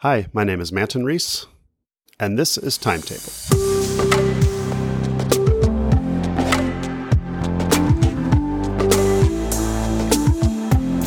[0.00, 1.46] Hi, my name is Manton Reece,
[2.20, 3.32] and this is Timetable.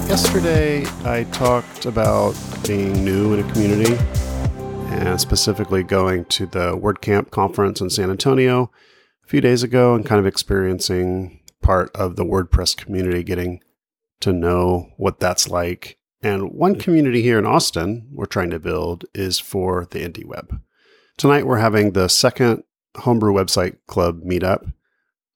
[0.08, 3.96] Yesterday, I talked about being new in a community
[4.88, 8.72] and specifically going to the WordCamp conference in San Antonio
[9.24, 13.62] a few days ago and kind of experiencing part of the WordPress community, getting
[14.22, 19.06] to know what that's like and one community here in Austin we're trying to build
[19.14, 20.62] is for the indie web.
[21.18, 22.64] Tonight we're having the second
[22.98, 24.64] Homebrew Website Club meetup.
[24.64, 24.74] I'm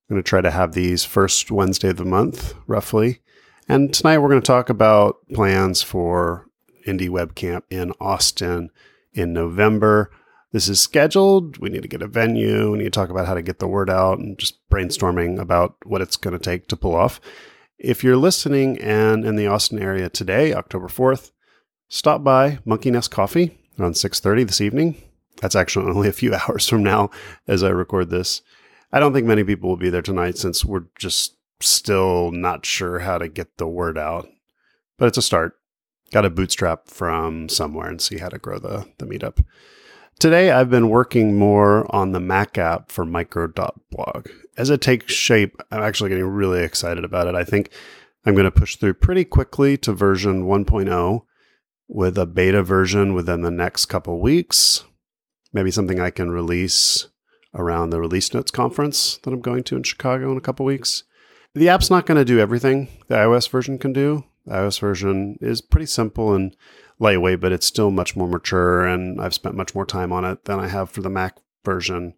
[0.10, 3.20] going to try to have these first Wednesday of the month, roughly.
[3.68, 6.48] And tonight we're going to talk about plans for
[6.86, 8.70] Indie Web Camp in Austin
[9.14, 10.12] in November.
[10.52, 11.58] This is scheduled.
[11.58, 12.72] We need to get a venue.
[12.72, 15.76] We need to talk about how to get the word out and just brainstorming about
[15.86, 17.20] what it's going to take to pull off.
[17.84, 21.32] If you're listening and in the Austin area today, October 4th,
[21.90, 24.96] stop by Monkey Nest Coffee around 6:30 this evening.
[25.42, 27.10] That's actually only a few hours from now
[27.46, 28.42] as I record this.
[28.94, 33.00] I don't think many people will be there tonight since we're just still not sure
[33.00, 34.30] how to get the word out.
[34.98, 35.58] But it's a start.
[36.14, 39.44] Got to bootstrap from somewhere and see how to grow the, the meetup.
[40.20, 44.30] Today, I've been working more on the Mac app for micro.blog.
[44.58, 47.36] As it takes shape, I'm actually getting really excited about it.
[47.36, 47.72] I think
[48.26, 51.22] I'm going to push through pretty quickly to version 1.0
[51.90, 54.86] with a beta version within the next couple weeks.
[55.52, 57.08] Maybe something I can release
[57.54, 61.04] around the Release Notes conference that I'm going to in Chicago in a couple weeks.
[61.54, 64.24] The app's not going to do everything the iOS version can do.
[64.46, 66.56] The iOS version is pretty simple and
[67.00, 70.46] lightweight, but it's still much more mature, and I've spent much more time on it
[70.46, 72.14] than I have for the Mac version.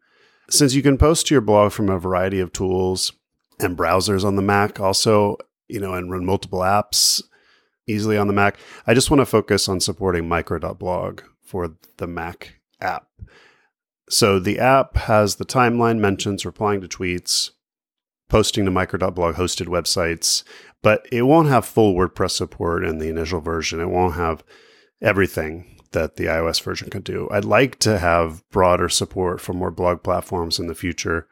[0.50, 3.12] Since you can post to your blog from a variety of tools
[3.60, 5.38] and browsers on the Mac, also,
[5.68, 7.24] you know, and run multiple apps
[7.88, 12.60] easily on the Mac, I just want to focus on supporting micro.blog for the Mac
[12.82, 13.08] app.
[14.10, 17.52] So the app has the timeline mentions, replying to tweets,
[18.30, 20.44] posting to micro.blog hosted websites,
[20.86, 23.80] but it won't have full WordPress support in the initial version.
[23.80, 24.44] It won't have
[25.02, 27.28] everything that the iOS version can do.
[27.32, 31.28] I'd like to have broader support for more blog platforms in the future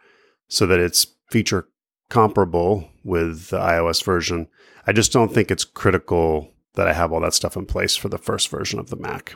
[0.48, 1.68] so that it's feature
[2.10, 4.48] comparable with the iOS version.
[4.88, 8.10] I just don't think it's critical that I have all that stuff in place for
[8.10, 9.36] the first version of the Mac,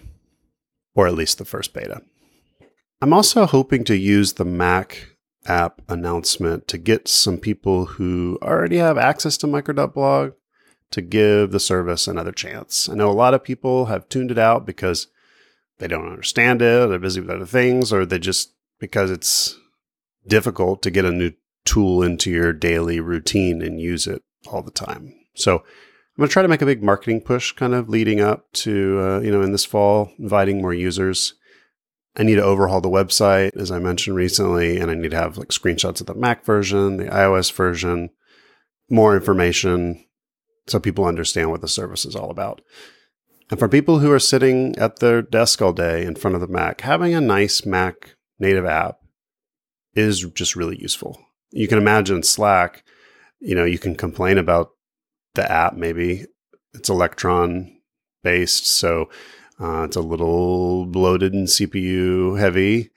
[0.95, 2.01] or at least the first beta.
[3.03, 5.09] I'm also hoping to use the Mac
[5.47, 10.33] app announcement to get some people who already have access to micro.blog
[10.91, 12.87] to give the service another chance.
[12.87, 15.07] I know a lot of people have tuned it out because
[15.79, 19.57] they don't understand it, they're busy with other things, or they just because it's
[20.25, 21.31] difficult to get a new
[21.65, 25.13] tool into your daily routine and use it all the time.
[25.35, 25.57] So
[26.17, 28.99] I'm going to try to make a big marketing push kind of leading up to,
[28.99, 31.35] uh, you know, in this fall, inviting more users.
[32.17, 35.37] I need to overhaul the website, as I mentioned recently, and I need to have
[35.37, 38.09] like screenshots of the Mac version, the iOS version,
[38.89, 40.03] more information
[40.65, 42.61] so people understand what the service is all about.
[43.49, 46.47] And for people who are sitting at their desk all day in front of the
[46.47, 48.97] Mac, having a nice Mac native app
[49.93, 51.21] is just really useful.
[51.51, 52.83] You can imagine Slack,
[53.39, 54.71] you know, you can complain about
[55.35, 56.25] the app maybe.
[56.73, 57.79] It's Electron
[58.23, 59.09] based, so
[59.59, 62.91] uh, it's a little bloated and CPU heavy,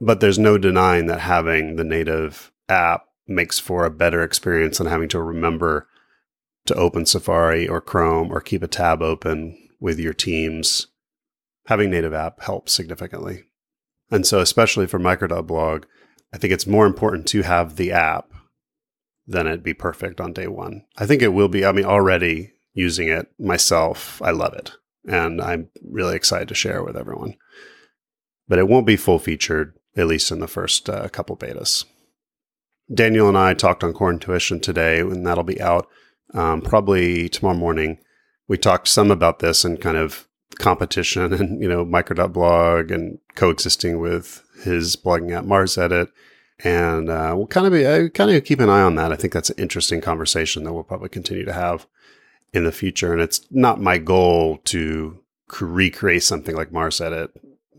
[0.00, 4.86] but there's no denying that having the native app makes for a better experience than
[4.86, 5.88] having to remember
[6.66, 10.88] to open Safari or Chrome or keep a tab open with your teams,
[11.66, 13.44] having native app helps significantly.
[14.10, 15.84] And so, especially for micro.blog,
[16.32, 18.30] I think it's more important to have the app
[19.26, 20.84] than it be perfect on day one.
[20.96, 21.64] I think it will be.
[21.64, 24.72] I mean, already using it myself, I love it.
[25.08, 27.36] And I'm really excited to share with everyone.
[28.46, 31.84] But it won't be full featured, at least in the first uh, couple betas.
[32.92, 35.88] Daniel and I talked on Core Intuition today, and that'll be out
[36.34, 37.98] um, probably tomorrow morning.
[38.46, 40.26] We talked some about this and kind of
[40.58, 46.10] competition and, you know, micro.blog and coexisting with his blogging at Mars Edit.
[46.64, 49.12] And uh, we'll kind of be, I kind of keep an eye on that.
[49.12, 51.86] I think that's an interesting conversation that we'll probably continue to have
[52.52, 53.12] in the future.
[53.12, 55.20] And it's not my goal to
[55.60, 57.30] recreate something like Mars Edit,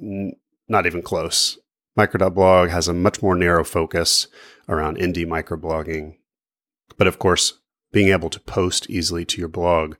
[0.01, 0.33] N-
[0.67, 1.57] not even close.
[1.95, 4.27] Micro.blog has a much more narrow focus
[4.67, 6.15] around indie microblogging.
[6.97, 7.59] But of course,
[7.91, 9.95] being able to post easily to your blog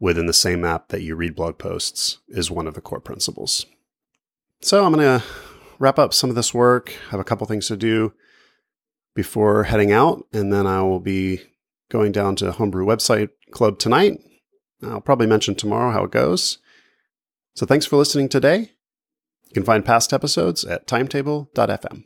[0.00, 3.66] within the same app that you read blog posts is one of the core principles.
[4.60, 5.24] So I'm going to
[5.78, 8.14] wrap up some of this work, have a couple things to do
[9.14, 11.42] before heading out, and then I will be
[11.90, 14.18] going down to Homebrew Website Club tonight.
[14.82, 16.58] I'll probably mention tomorrow how it goes.
[17.54, 18.72] So thanks for listening today.
[19.46, 22.04] You can find past episodes at timetable.fm.